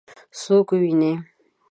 [0.39, 1.11] څوک وویني؟